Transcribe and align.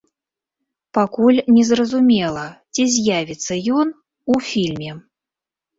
Пакуль 0.97 1.39
не 1.57 1.63
зразумела, 1.69 2.45
ці 2.73 2.83
з'явіцца 2.95 3.53
ён 3.83 3.87
у 4.35 4.45
фільме. 4.51 4.91